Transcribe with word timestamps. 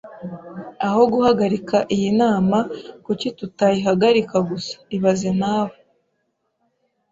Aho 0.87 1.01
guhagarika 1.13 1.77
iyi 1.95 2.09
nama, 2.21 2.57
kuki 3.05 3.27
tutayihagarika 3.37 4.37
gusa 4.49 4.73
ibaze 4.95 5.29
nawe 5.41 5.75